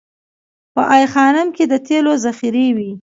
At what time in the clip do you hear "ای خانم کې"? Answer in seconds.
0.95-1.63